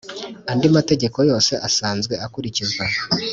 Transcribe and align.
Andi 0.51 0.67
mategeko 0.75 1.17
yose 1.29 1.53
asanzwe 1.67 2.13
akurikizwa 2.25 2.83